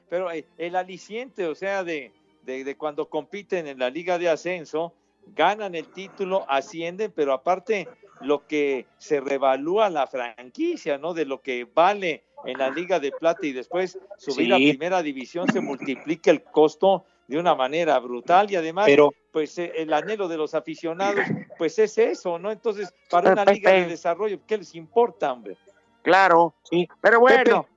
[0.10, 2.12] Pero eh, el aliciente, o sea, de,
[2.44, 4.94] de, de cuando compiten en la Liga de Ascenso,
[5.28, 7.88] ganan el título, ascienden, pero aparte
[8.22, 11.14] lo que se revalúa la franquicia, ¿no?
[11.14, 14.54] De lo que vale en la Liga de Plata y después subir Sí.
[14.54, 19.58] a primera división se multiplica el costo de una manera brutal y además Pero- pues
[19.58, 21.24] eh, el anhelo de los aficionados
[21.58, 22.52] pues es eso, ¿no?
[22.52, 25.56] Entonces, para una liga de desarrollo, ¿qué les importa, hombre?
[26.02, 26.54] Claro.
[26.64, 26.88] Sí.
[27.00, 27.64] Pero bueno.
[27.64, 27.72] Pepe,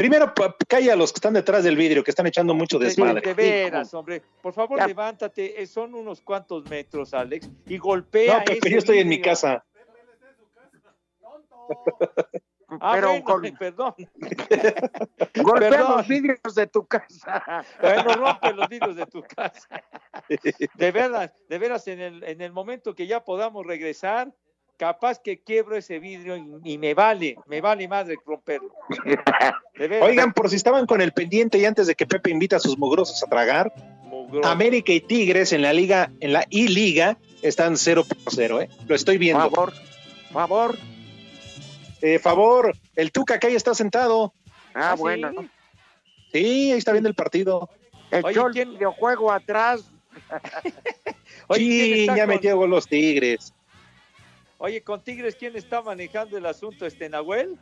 [0.00, 0.32] primero
[0.66, 3.20] calla a los que están detrás del vidrio, que están echando mucho De, desmadre.
[3.20, 4.22] de veras, hombre.
[4.40, 4.86] Por favor, Ya.
[4.86, 5.60] levántate.
[5.62, 7.50] eh, Son unos cuantos metros, Alex.
[7.66, 8.38] Y golpea.
[8.38, 9.62] No, Pepe, ese yo estoy en mi casa.
[12.80, 13.94] Ah, pero bueno, con- perdón.
[15.42, 15.96] golpea Perdón.
[15.98, 17.64] los vidrios de tu casa.
[17.80, 19.82] Bueno, rompe los vidrios de tu casa.
[20.74, 24.32] De veras, de veras, en el, en el momento que ya podamos regresar,
[24.80, 28.72] capaz que quiebro ese vidrio y, y me vale, me vale madre romperlo.
[30.02, 32.78] Oigan, por si estaban con el pendiente y antes de que Pepe invita a sus
[32.78, 33.72] mugrosos a tragar,
[34.04, 34.48] mugroso.
[34.48, 38.70] América y Tigres en la liga, en la I-Liga, están 0 por 0, ¿eh?
[38.88, 39.50] Lo estoy viendo.
[39.50, 39.74] Favor,
[40.32, 40.78] favor.
[42.00, 44.32] Eh, favor, el Tuca que ahí está sentado.
[44.72, 45.00] Ah, ¿Ah, sí?
[45.02, 45.32] bueno.
[46.32, 47.68] Sí, ahí está viendo el partido.
[48.10, 49.82] Echó Oye, el ¿quién- videojuego atrás.
[51.48, 53.52] Oye, ¿quién sí, ya con- metió gol los Tigres.
[54.62, 56.84] Oye, con Tigres, ¿quién está manejando el asunto?
[56.84, 57.56] ¿Este Nahuel?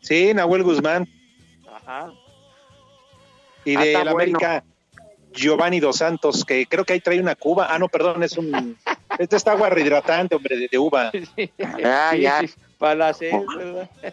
[0.00, 1.06] Sí, Nahuel Guzmán.
[1.72, 2.12] Ajá.
[3.64, 4.10] Y Ah, de la bueno.
[4.38, 4.64] América,
[5.32, 7.68] Giovanni Dos Santos, que creo que ahí trae una cuba.
[7.70, 8.76] Ah, no, perdón, es un.
[9.18, 11.12] Este está agua rehidratante, hombre, de, de uva.
[11.84, 12.40] Ah, Sí, ya.
[12.40, 13.90] sí, para la sed, ¿verdad?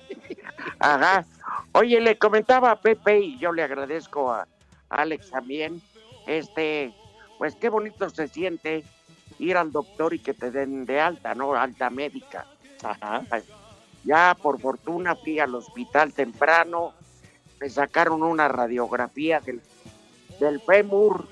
[0.80, 1.26] Ajá.
[1.72, 4.48] Oye, le comentaba a Pepe y yo le agradezco a
[4.89, 5.82] Alex también.
[6.28, 6.94] Este,
[7.39, 8.84] pues qué bonito se siente
[9.39, 11.54] ir al doctor y que te den de alta, ¿no?
[11.56, 12.45] Alta médica.
[12.84, 13.23] Ajá.
[14.04, 16.93] Ya por fortuna fui al hospital temprano,
[17.60, 19.62] me sacaron una radiografía del,
[20.39, 21.28] del fémur.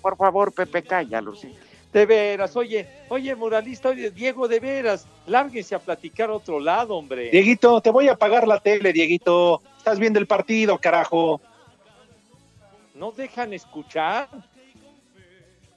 [0.00, 1.54] Por favor, Pepe, cállalo, sí.
[1.92, 6.96] De veras, oye, oye, muralista, oye, Diego, de veras, lárguense a platicar a otro lado,
[6.96, 7.30] hombre.
[7.30, 9.60] Dieguito, te voy a apagar la tele, Dieguito.
[9.76, 11.40] Estás viendo el partido, carajo.
[12.94, 14.28] ¿No dejan escuchar?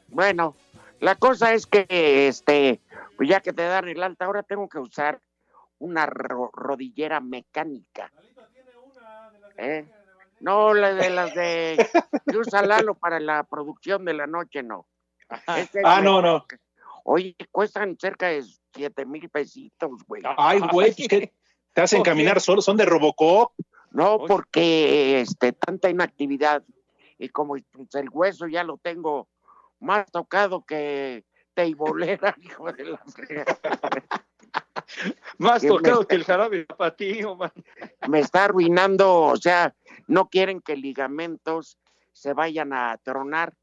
[0.08, 0.56] Bueno,
[1.00, 1.86] la cosa es que,
[2.28, 2.82] este,
[3.18, 5.20] pues ya que te dan el alta, ahora tengo que usar
[5.80, 8.12] una ro- rodillera mecánica.
[9.58, 9.86] ¿Eh?
[10.40, 11.88] No, la de las de
[12.30, 14.86] que usa Lalo para la producción de la noche, no.
[15.58, 16.46] Este Ah, no, no.
[17.04, 20.24] Oye, cuestan cerca de siete mil pesitos, güey.
[20.38, 21.34] Ay, güey, pues que
[21.74, 23.54] te hacen caminar solo, son de Robocop.
[23.92, 26.64] No, porque este tanta inactividad
[27.18, 29.30] y como pues, el hueso ya lo tengo
[29.80, 33.02] más tocado que teibolera, hijo de la.
[35.38, 37.52] Más Que tocado que el jarabe patío, man.
[38.08, 39.76] me está arruinando, o sea,
[40.08, 41.78] no quieren que ligamentos
[42.12, 43.54] se vayan a tronar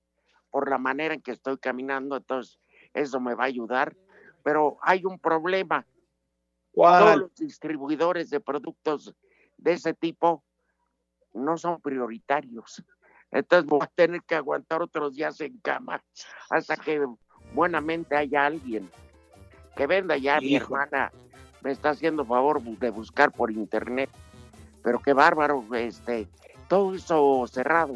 [0.51, 2.59] por la manera en que estoy caminando, entonces
[2.93, 3.97] eso me va a ayudar,
[4.43, 5.87] pero hay un problema.
[6.75, 7.19] Todos ¿Cuál?
[7.21, 9.15] los distribuidores de productos
[9.57, 10.45] de ese tipo
[11.33, 12.85] no son prioritarios.
[13.33, 16.03] Entonces voy a tener que aguantar otros días en cama
[16.51, 17.05] hasta que
[17.55, 18.91] buenamente haya alguien
[19.75, 20.39] que venda ya.
[20.41, 20.65] Mi Hijo.
[20.77, 21.11] hermana
[21.63, 24.11] me está haciendo favor de buscar por internet.
[24.83, 26.29] Pero qué bárbaro, este,
[26.69, 27.95] todo eso cerrado.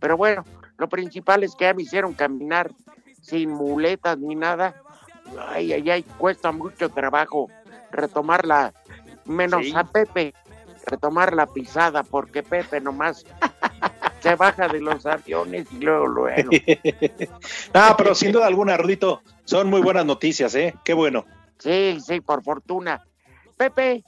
[0.00, 0.44] Pero bueno,
[0.76, 2.70] lo principal es que ya me hicieron caminar
[3.22, 4.74] sin muletas ni nada.
[5.48, 7.48] Ay, ay, ay, cuesta mucho trabajo
[7.92, 8.74] retomar la,
[9.24, 9.72] menos Sí.
[9.74, 10.34] a Pepe,
[10.86, 13.24] retomar la pisada, porque Pepe nomás
[14.30, 16.50] se baja de los aviones y luego, luego.
[17.74, 20.74] ah, pero sin duda alguna, Rudito, son muy buenas noticias, ¿eh?
[20.84, 21.26] Qué bueno.
[21.58, 23.04] Sí, sí, por fortuna.
[23.56, 24.02] Pepe,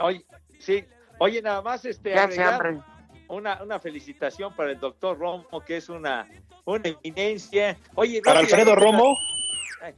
[0.00, 0.24] Oye,
[0.58, 0.84] sí,
[1.18, 2.82] oye, nada más este ¿qué hace agregar hambre?
[3.28, 6.28] una, una felicitación para el doctor Romo, que es una,
[6.64, 7.76] una eminencia.
[7.94, 9.16] Oye, Para Alfredo Romo,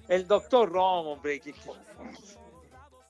[0.09, 1.41] El doctor Romo, hombre.
[1.41, 1.55] que-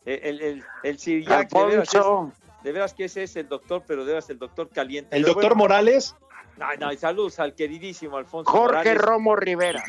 [0.04, 3.48] El, el, el, el Siriac, de veras, Alfonso, es, de veras que ese es el
[3.48, 5.14] doctor, pero de veras el doctor caliente.
[5.16, 6.16] el Pero doctor bueno, Morales,
[6.60, 8.98] No, no, y saludos al queridísimo Alfonso Jorge Morales.
[8.98, 9.82] Romo Rivera.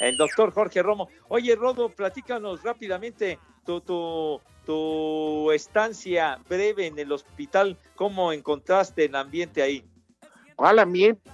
[0.00, 1.08] El doctor Jorge Romo.
[1.28, 7.78] Oye, Rodo, platícanos rápidamente tu, tu, tu estancia breve en el hospital.
[7.94, 9.84] ¿Cómo encontraste el ambiente ahí?
[10.56, 11.30] ¿Cuál ambiente?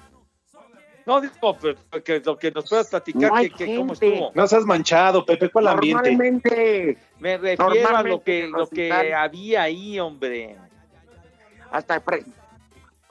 [1.07, 4.33] No, digo, pero que, lo que nos puedas platicar, No que, que cómo estuvo.
[4.35, 6.11] no seas manchado, Pepe, ¿cuál ambiente?
[6.11, 10.57] Normalmente, Me refiero a lo que, lo que había ahí, hombre.
[11.71, 12.03] hasta...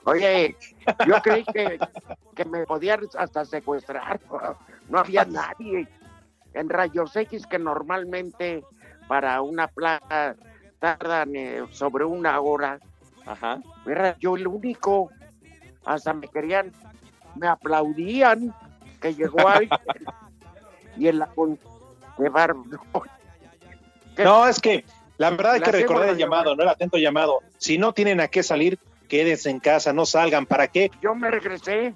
[0.04, 0.56] Oye,
[1.06, 1.78] yo creí que,
[2.34, 4.20] que me podían hasta secuestrar.
[4.88, 5.86] No había nadie.
[6.52, 8.64] En rayos X que normalmente
[9.06, 10.34] para una placa
[10.80, 12.80] tardan eh, sobre una hora.
[13.24, 13.60] Ajá.
[13.86, 15.10] Era yo el único.
[15.84, 16.72] Hasta me querían,
[17.36, 18.52] me aplaudían
[19.00, 19.78] que llegó alguien.
[20.96, 21.56] y en la con
[22.16, 22.82] qué bárbaro.
[24.16, 24.24] ¿Qué?
[24.24, 24.84] No, es que
[25.18, 27.38] la verdad hay que recordar el llamado, no el atento llamado.
[27.58, 28.76] Si no tienen a qué salir,
[29.10, 30.46] quédense en casa, no salgan.
[30.46, 30.90] ¿Para qué?
[31.02, 31.92] Yo me regresé.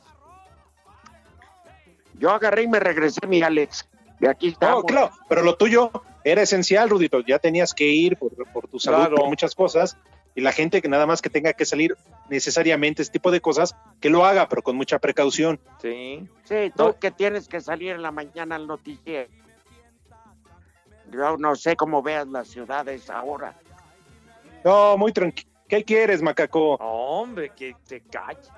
[2.18, 3.88] Yo agarré y me regresé, mi Alex.
[4.20, 4.84] De aquí estamos.
[4.84, 5.90] claro, pero lo tuyo
[6.24, 7.20] era esencial, Rudito.
[7.20, 9.16] Ya tenías que ir por, por tu salud, Claro.
[9.16, 9.96] por muchas cosas.
[10.36, 11.96] Y la gente que nada más que tenga que salir
[12.28, 15.60] necesariamente este tipo de cosas, que lo haga, pero con mucha precaución.
[15.80, 16.28] Sí.
[16.44, 16.98] Sí, tú No.
[16.98, 19.30] que tienes que salir en la mañana al noticiero.
[21.12, 23.54] Yo no sé cómo veas las ciudades ahora.
[24.64, 25.50] No, muy tranquilo.
[25.74, 26.74] ¿Qué quieres, macaco?
[26.74, 28.48] Hombre, que te calles.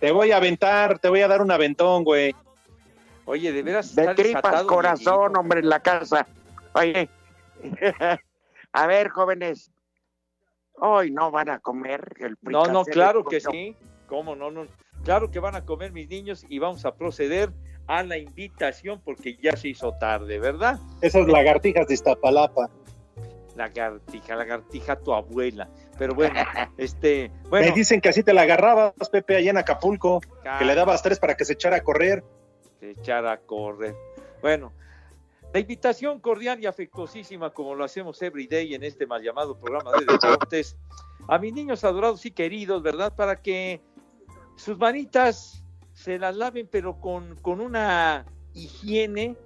[0.00, 2.34] Te voy a aventar, te voy a dar un aventón, güey.
[3.24, 6.26] Oye, de veras De tripas, corazón, hombre, en la casa.
[6.72, 7.08] Oye,
[8.72, 9.70] a ver, jóvenes.
[10.76, 13.76] Hoy no van a comer el No, no, claro que sí.
[14.08, 14.66] ¿Cómo no, no?
[15.04, 17.52] Claro que van a comer mis niños y vamos a proceder
[17.86, 20.80] a la invitación porque ya se hizo tarde, ¿verdad?
[21.00, 22.68] Esas lagartijas de Iztapalapa.
[23.56, 25.68] Lagartija, lagartija tu abuela.
[25.98, 26.40] Pero bueno,
[26.76, 30.20] este, bueno, Me dicen que así te la agarrabas, Pepe, allá en Acapulco,
[30.58, 32.24] que le dabas tres para que se echara a correr.
[32.80, 33.94] se echara a correr.
[34.42, 34.72] Bueno,
[35.54, 39.92] la invitación cordial y afectuosísima, como lo hacemos every day en este mal llamado programa
[39.92, 40.76] de deportes,
[41.28, 43.14] a mis niños adorados y queridos, ¿verdad?
[43.14, 43.80] Para que
[44.56, 49.36] sus manitas se las laven, pero con, con una higiene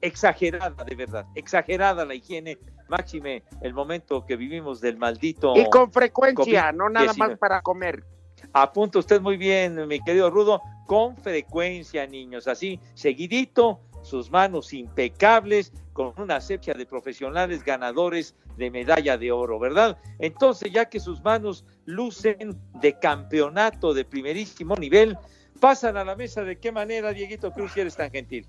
[0.00, 2.58] exagerada, de verdad, exagerada la higiene,
[2.88, 5.56] máxime el momento que vivimos del maldito.
[5.56, 6.74] Y con frecuencia, COVID-19.
[6.74, 8.04] no nada más para comer.
[8.52, 15.72] Apunta usted muy bien, mi querido Rudo, con frecuencia, niños, así, seguidito, sus manos impecables,
[15.92, 19.98] con una asepsia de profesionales ganadores de medalla de oro, ¿verdad?
[20.18, 25.18] Entonces, ya que sus manos lucen de campeonato de primerísimo nivel,
[25.60, 28.46] pasan a la mesa de qué manera, Dieguito Cruz, si eres tan gentil.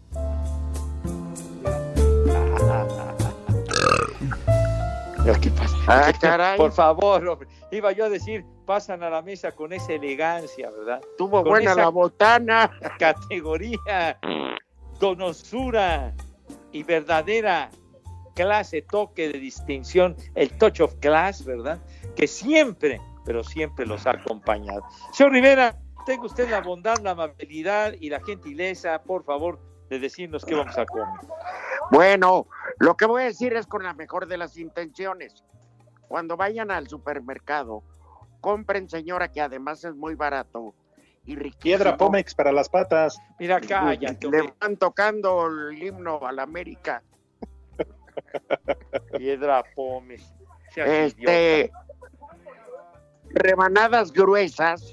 [5.42, 5.78] ¿Qué pasa?
[5.88, 6.58] Ah, caray.
[6.58, 7.48] Por favor, hombre.
[7.72, 11.02] Iba yo a decir, pasan a la mesa con esa elegancia, ¿verdad?
[11.18, 12.72] Tuvo Con buena la botana.
[12.98, 14.20] Categoría,
[15.00, 16.14] donosura
[16.72, 17.70] y verdadera
[18.34, 21.80] clase, toque de distinción, el touch of class, ¿verdad?
[22.16, 24.84] Que siempre, pero siempre los ha acompañado.
[25.12, 30.46] Señor Rivera, tenga usted la bondad, la amabilidad y la gentileza, por favor, de decirnos
[30.46, 31.08] qué vamos a comer.
[31.92, 32.48] Bueno,
[32.80, 35.44] lo que voy a decir es con la mejor de las intenciones.
[36.08, 37.84] Cuando vayan al supermercado,
[38.42, 40.74] compren, señora, que además es muy barato
[41.26, 41.62] y riquísimo.
[41.62, 43.18] Piedra Pómex para las patas.
[43.40, 44.28] Mira, cállate.
[44.30, 47.04] Le van tocando el himno a la América.
[49.18, 49.64] Piedra.
[50.74, 51.86] Seas Este, idiota.
[53.30, 54.84] rebanadas gruesas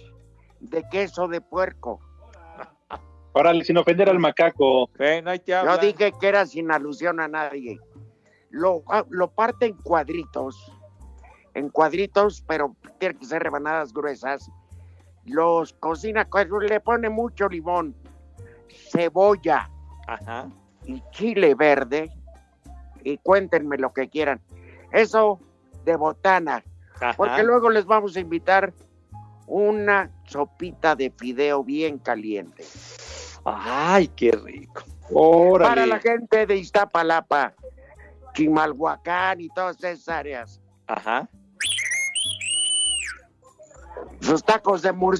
[0.60, 2.00] de queso de puerco.
[3.38, 4.88] Órale, sin ofender al macaco.
[4.98, 7.78] Ven, ahí te Yo dije que era sin alusión a nadie.
[8.48, 10.72] Lo, ah, lo parte en cuadritos,
[11.52, 14.50] en cuadritos, pero tiene que ser rebanadas gruesas.
[15.26, 17.94] Los cocina, con- le pone mucho limón,
[18.90, 19.68] cebolla
[20.06, 20.48] Ajá.
[20.86, 22.10] y chile verde.
[23.04, 24.40] Y cuéntenme lo que quieran.
[24.92, 25.38] Eso
[25.84, 26.64] de botana,
[27.18, 28.72] porque luego les vamos a invitar
[29.46, 32.64] una sopita de fideo bien caliente.
[33.46, 34.82] Ay, qué rico.
[35.58, 37.54] Para la gente de Iztapalapa,
[38.34, 40.60] Chimalhuacán y todas esas áreas.
[40.88, 41.28] Ajá.
[44.20, 45.16] Sus tacos de mur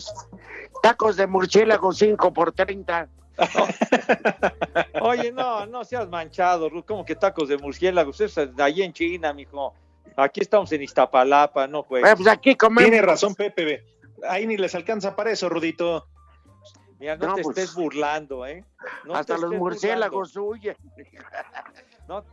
[0.83, 3.09] tacos de murciélago 5 por 30.
[5.01, 6.85] Oye, no, no seas manchado, Ruth.
[6.87, 8.11] ¿Cómo que tacos de murciélago?
[8.11, 9.73] Eso es de allí en China, mijo.
[10.17, 12.11] Aquí estamos en Iztapalapa, no juegues.
[12.11, 12.91] Eh, pues aquí comemos.
[12.91, 13.85] Tiene razón, Pepe.
[14.29, 16.09] Ahí ni les alcanza para eso, Rudito.
[16.99, 18.65] Mira, no, No, te pues, estés burlando, ¿eh?
[19.05, 20.77] No Hasta los murciélagos huyen.
[22.09, 22.25] No.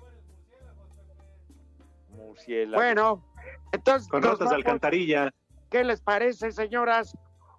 [2.10, 2.76] Murciélago.
[2.76, 3.26] Bueno,
[3.72, 4.08] entonces.
[4.08, 5.32] Con ratas de alcantarilla.
[5.72, 7.18] ¿Qué les parece, señoras?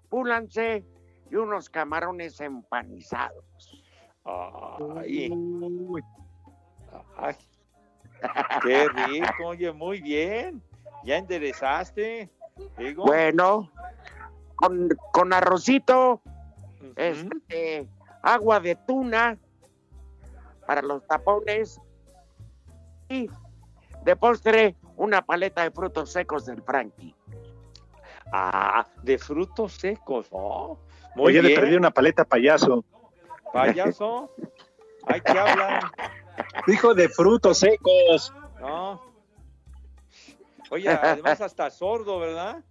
[0.09, 0.85] Púlanse
[1.29, 3.45] y unos camarones empanizados.
[4.25, 5.33] Ay.
[7.17, 7.35] Ay.
[8.63, 10.63] Qué rico, oye, muy bien.
[11.05, 12.31] Ya enderezaste.
[12.79, 13.71] Digo, Bueno,
[14.55, 16.23] con, con arrocito,
[16.97, 17.89] este,
[18.23, 19.39] agua de tuna
[20.67, 21.81] para los tapones
[23.09, 23.29] y
[24.03, 27.15] de postre una paleta de frutos secos del Frankie.
[28.33, 30.27] Ah, de frutos secos.
[30.31, 30.79] Oh,
[31.15, 32.85] muy Oye, le perdí una paleta payaso.
[33.53, 34.31] Payaso.
[35.07, 35.83] Ay, que hablan.
[36.67, 38.33] Dijo de frutos secos.
[38.61, 39.03] No.
[40.71, 42.65] Oye, además hasta sordo, ¿verdad?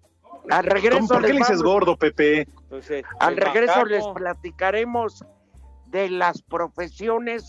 [0.50, 2.42] Al regreso ¿Por qué les le dices vamos- gordo, Pepe?
[2.42, 3.86] Entonces, Al regreso macaco.
[3.90, 5.24] les platicaremos
[5.88, 7.48] de las profesiones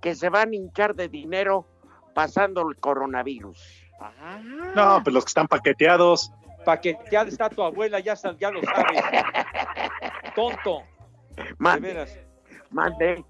[0.00, 1.66] que se van a hinchar de dinero
[2.14, 3.58] pasando el coronavirus.
[4.00, 4.38] Ah.
[4.74, 6.30] No, pues los que están paqueteados.
[6.64, 9.02] Paqueteada está tu abuela, ya, ya lo sabes.
[10.34, 10.82] Tonto.
[11.58, 13.24] Mande.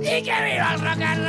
[0.00, 1.28] ¡Y que viva el rock and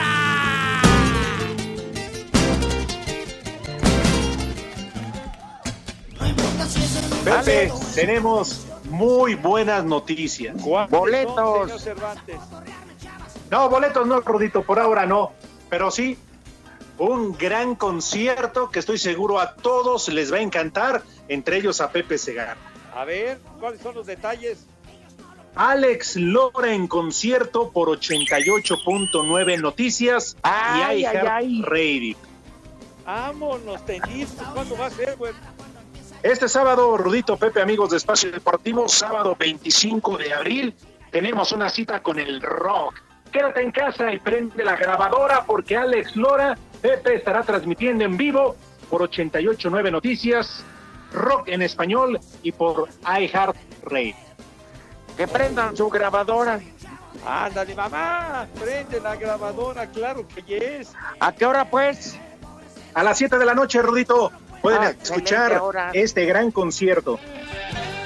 [7.23, 10.55] Pepe, tenemos muy buenas noticias.
[10.89, 11.87] Boletos.
[13.51, 15.33] No, boletos no, Rudito, por ahora no.
[15.69, 16.17] Pero sí,
[16.97, 21.91] un gran concierto que estoy seguro a todos les va a encantar, entre ellos a
[21.91, 22.68] Pepe Segar.
[22.99, 24.67] A ver, ¿cuáles son los detalles?
[25.55, 31.61] Alex Lora en concierto por 88.9 Noticias Ay, y ay, ay.
[31.61, 32.17] Radio.
[33.05, 34.45] Vámonos, tenistas.
[34.49, 35.31] ¿Cuándo va a ser, güey?
[36.23, 40.75] Este sábado, Rudito Pepe, amigos de Espacio Deportivo, sábado 25 de abril,
[41.09, 42.95] tenemos una cita con el rock.
[43.31, 48.57] Quédate en casa y prende la grabadora porque Alex Lora, Pepe, estará transmitiendo en vivo
[48.89, 50.65] por 88.9 Noticias,
[51.11, 53.55] rock en español y por iHeart.
[55.17, 56.59] Que prendan su grabadora.
[57.25, 60.93] Ándale, mamá, prende la grabadora, claro que es.
[61.19, 62.17] ¿A qué hora, pues?
[62.93, 64.31] A las 7 de la noche, Rudito,
[64.61, 65.61] pueden Ah, escuchar
[65.93, 67.19] este gran concierto.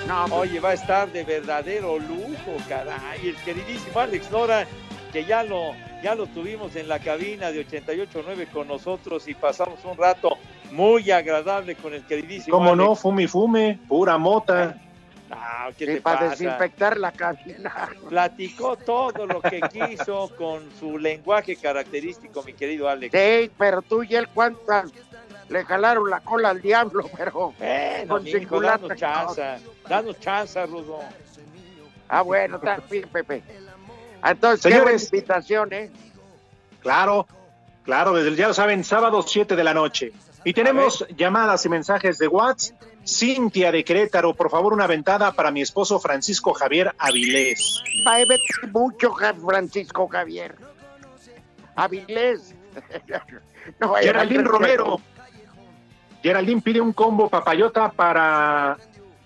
[0.08, 3.30] No, pues, Oye, va a estar de verdadero lujo, caray.
[3.30, 4.66] El queridísimo Alex Lora,
[5.12, 5.74] que ya lo,
[6.04, 10.38] ya lo tuvimos en la cabina de 88.9 con nosotros y pasamos un rato
[10.72, 13.32] muy agradable con el queridísimo Como no, Alex.
[13.32, 14.78] fume pura mota.
[15.32, 16.30] Ah, ¿qué Sí, te para pasa?
[16.32, 17.90] desinfectar la cabina.
[18.10, 23.12] Platicó todo lo que quiso con su lenguaje característico, mi querido Alex.
[23.18, 24.92] Sí, pero tú y él, ¿cuántas?
[25.50, 29.42] Le jalaron la cola al diablo, pero Bueno, con singular danos chance,
[29.88, 31.00] danos chance, Rudo.
[32.10, 33.42] Ah, bueno, está bien, Pepe.
[34.24, 35.14] Entonces, qué Señores.
[35.14, 35.92] invitación, ¿eh?
[36.82, 37.28] Claro,
[37.84, 40.12] claro, desde ya lo saben, sábado 7 de la noche.
[40.44, 42.82] Y tenemos llamadas y mensajes de WhatsApp.
[43.06, 47.84] Cintia de Querétaro, por favor, una ventada para mi esposo Francisco Javier Avilés.
[48.08, 49.14] Va a vete mucho,
[49.46, 50.56] Francisco Javier.
[51.76, 52.56] Avilés.
[53.80, 55.02] no Geraldine Romero.
[56.22, 58.78] Geraldine pide un combo papayota para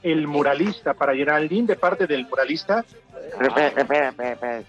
[0.02, 2.84] el muralista, para Geraldine de parte del muralista.
[3.40, 4.64] Espera, espera.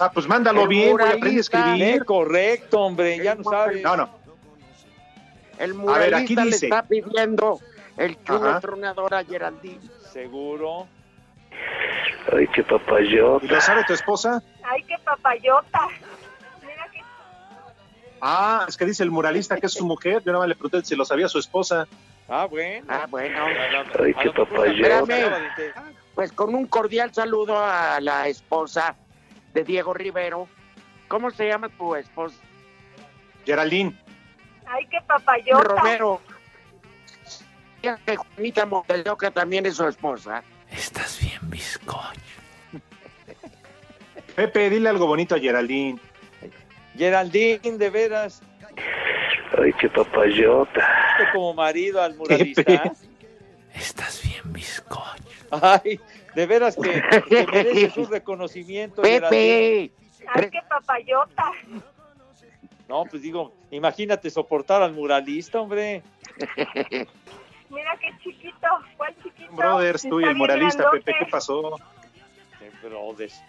[0.00, 1.82] Ah, pues mándalo El bien, güey, aprende a escribir.
[1.82, 3.82] Eh, correcto, hombre, ya no sabes.
[3.82, 4.10] No, no.
[5.58, 6.66] El A ver, aquí muralista le dice.
[6.66, 7.60] está pidiendo
[7.96, 9.80] el chulo tronador a Geraldine.
[10.12, 10.88] Seguro.
[12.32, 13.44] Ay, qué papayota.
[13.44, 14.42] ¿Y lo sabe tu esposa?
[14.64, 15.88] Ay, qué papayota.
[16.62, 17.00] Mira que
[18.20, 20.22] Ah, es que dice el muralista que es su mujer.
[20.24, 21.86] Yo nada más le pregunté si lo sabía su esposa.
[22.28, 22.86] Ah, bueno.
[22.88, 23.44] Ah, bueno.
[24.02, 24.98] Ay, qué papayota.
[25.00, 25.72] Espérame.
[26.14, 28.94] Pues con un cordial saludo a la esposa
[29.52, 30.48] de Diego Rivero.
[31.08, 32.36] ¿Cómo se llama tu esposa?
[33.44, 33.94] Geraldine.
[34.66, 35.62] Ay, qué papayota.
[35.64, 36.20] Romero.
[37.82, 40.42] Ya que Juanita Monteloca también es su esposa.
[40.70, 42.20] Estás bien, bizcocho.
[44.36, 45.98] Pepe, dile algo bonito a Geraldine.
[46.96, 48.42] Geraldine, de veras,
[49.58, 50.88] Ay, qué papayota.
[51.32, 52.62] como marido al muralista.
[52.64, 52.92] Pepe.
[53.74, 55.22] Estás bien, bizcocho.
[55.50, 56.00] Ay,
[56.34, 59.02] de veras que, que mereces un reconocimiento.
[59.02, 59.92] Pepe.
[60.26, 61.52] Ay, qué papayota.
[62.88, 66.02] No, pues digo, imagínate soportar al muralista, hombre.
[67.70, 68.68] Mira qué chiquito.
[68.96, 69.52] ¿Cuál chiquito?
[69.52, 71.04] Brothers, tú y el muralista, grandote.
[71.04, 71.76] Pepe, ¿qué pasó?
[72.58, 73.42] Qué brothers.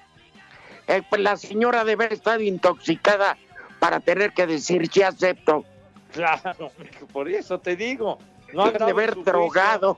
[0.87, 3.37] Eh, pues la señora debe estado intoxicada
[3.79, 5.65] para tener que decir sí acepto.
[6.11, 6.71] Claro,
[7.11, 8.19] por eso te digo.
[8.53, 9.97] No de haber drogado.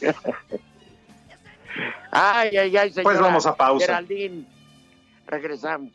[2.10, 3.02] ay, ay, ay, señora.
[3.02, 3.86] Pues vamos a pausa.
[3.86, 4.44] Geraldine,
[5.26, 5.92] regresamos.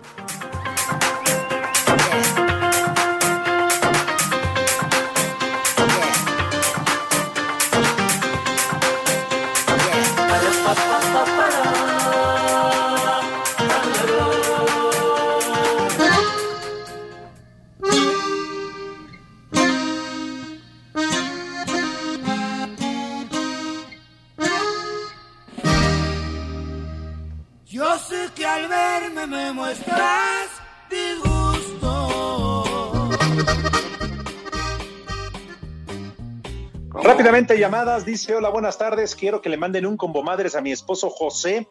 [37.54, 41.10] llamadas, dice, hola, buenas tardes, quiero que le manden un combo madres a mi esposo
[41.10, 41.68] José.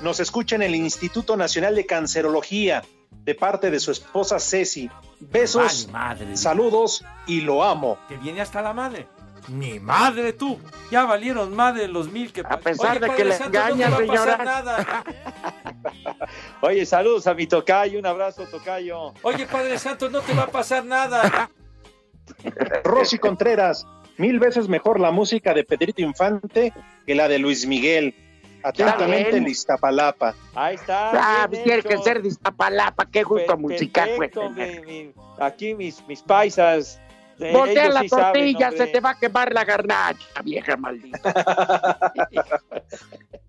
[0.00, 4.90] Nos escucha en el Instituto Nacional de Cancerología de parte de su esposa Ceci.
[5.20, 5.88] Besos,
[6.34, 7.98] saludos y lo amo.
[8.08, 9.06] Te viene hasta la madre.
[9.48, 10.58] Mi madre tú,
[10.90, 14.38] ya valieron más de los mil que A pesar de que le engaña, no señora.
[14.38, 15.04] Nada.
[16.62, 19.12] Oye, saludos a mi tocayo, un abrazo tocayo.
[19.22, 21.50] Oye, Padre santo no te va a pasar nada.
[22.84, 23.86] Rosy Contreras,
[24.16, 26.72] mil veces mejor la música de Pedrito Infante
[27.06, 28.14] que la de Luis Miguel.
[28.62, 30.34] Atentamente en Iztapalapa.
[30.54, 31.10] Ahí está.
[31.42, 34.30] Ah, bien tiene que ser de Iztapalapa, qué gusto Pe- musical, pues.
[34.56, 36.98] mi- mi- aquí mis, mis paisas.
[37.38, 41.18] eh, Voltea la sí tortilla, se te va a quemar la garnacha, vieja maldita.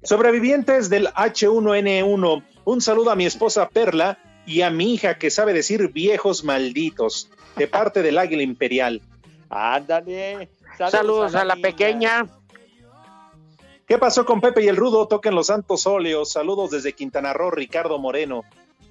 [0.03, 5.53] Sobrevivientes del H1N1, un saludo a mi esposa Perla y a mi hija que sabe
[5.53, 9.01] decir viejos malditos, de parte del Águila Imperial.
[9.49, 10.49] Ándale.
[10.77, 11.67] Saludos a la niña.
[11.67, 12.25] pequeña.
[13.87, 15.07] ¿Qué pasó con Pepe y el Rudo?
[15.07, 16.31] Toquen los santos óleos.
[16.31, 18.43] Saludos desde Quintana Roo, Ricardo Moreno.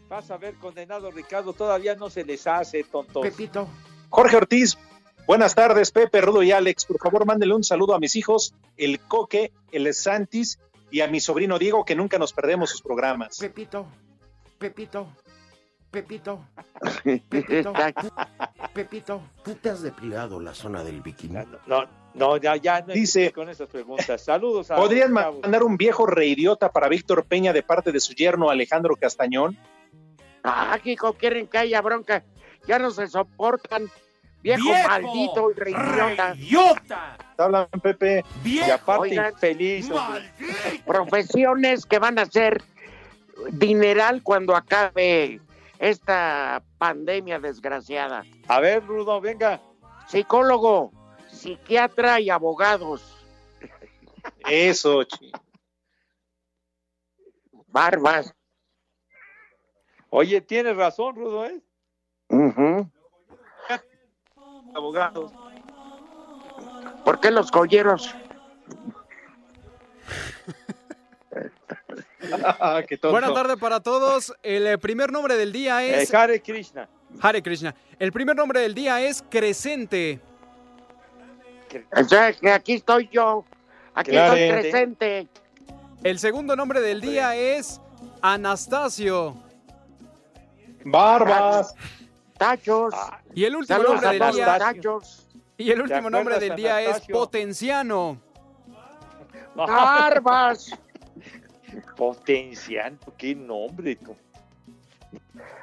[0.09, 3.23] Vas a ver, condenado Ricardo, todavía no se les hace, tontos.
[3.23, 3.67] Pepito.
[4.11, 4.79] Jorge Ortiz,
[5.27, 6.85] buenas tardes, Pepe, Rudo y Alex.
[6.85, 10.61] Por favor, mándenle un saludo a mis hijos, el Coque, el Santis
[10.91, 13.39] y a mi sobrino Diego, que nunca nos perdemos sus programas.
[13.39, 13.87] Pepito,
[14.59, 15.09] Pepito,
[15.95, 16.41] Pepito,
[17.29, 17.73] Pepito.
[18.75, 19.23] Pepito.
[19.45, 21.39] ¿Tú te has depilado la zona del bikini?
[21.67, 21.85] No,
[22.15, 24.21] no, ya, ya no Dice- con esas preguntas.
[24.23, 28.51] Saludos a ¿Podrían mandar un viejo reidiota para Víctor Peña de parte de su yerno
[28.51, 29.57] Alejandro Castañón?
[30.43, 32.25] Ah, Kiko, quieren que haya bronca.
[32.67, 33.89] Ya no se soportan.
[34.43, 34.89] Viejo, ¡Viejo!
[34.89, 36.35] maldito y reidiota.
[36.37, 37.17] ¡Idiota!
[37.37, 38.25] ¿Te hablan, Pepe?
[38.45, 39.33] Y aparte, Oigan.
[39.33, 39.89] infeliz.
[40.85, 42.63] Profesiones que van a ser
[43.53, 45.41] dineral cuando acabe
[45.89, 48.25] esta pandemia desgraciada.
[48.49, 49.61] A ver, Rudo, venga.
[50.09, 50.93] Psicólogo,
[51.29, 53.03] psiquiatra y abogados.
[54.49, 55.31] Eso, chi-
[57.67, 58.35] Barbas.
[60.11, 61.61] Oye, tienes razón, Rudo, ¿eh?
[62.31, 62.91] Ujú.
[64.75, 65.33] abogados.
[67.05, 68.15] ¿Por qué los colleros?
[72.61, 73.13] Ah, qué tonto.
[73.13, 74.35] Buenas tardes para todos.
[74.43, 76.13] El eh, primer nombre del día es...
[76.13, 76.89] Eh, Hare Krishna.
[77.21, 77.75] Hare Krishna.
[77.99, 80.21] El primer nombre del día es Crescente.
[81.69, 83.45] Que aquí estoy yo.
[83.95, 84.35] Aquí Claro.
[84.35, 85.29] estoy presente.
[86.03, 87.81] El segundo nombre del día es
[88.21, 89.37] Anastasio.
[90.85, 91.75] Barbas.
[92.37, 92.95] Tachos.
[93.35, 94.59] Y el último Saludos nombre del día...
[94.59, 95.29] tachos.
[95.57, 97.01] Y el último nombre del día es?
[97.07, 98.21] Potenciano.
[99.55, 100.71] Barbas.
[101.97, 103.97] Potenciando, qué nombre.
[103.97, 104.17] tú.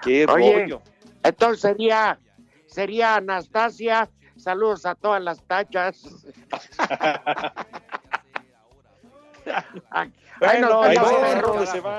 [0.01, 0.81] Qué Oye, rollo.
[1.23, 2.19] entonces sería,
[2.67, 4.09] sería Anastasia.
[4.37, 6.01] Saludos a todas las tachas.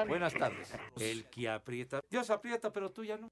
[0.08, 0.72] Buenas tardes.
[0.98, 2.00] El que aprieta.
[2.10, 3.28] Dios aprieta, pero tú ya no.